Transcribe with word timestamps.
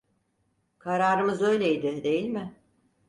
Kararımız 0.79 1.41
öyleydi 1.41 2.03
değil 2.03 2.25
mi? 2.29 2.53